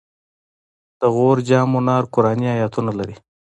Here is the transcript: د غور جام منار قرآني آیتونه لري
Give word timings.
د 0.99 1.01
غور 1.15 1.37
جام 1.47 1.67
منار 1.73 2.03
قرآني 2.13 2.47
آیتونه 2.55 2.91
لري 2.99 3.15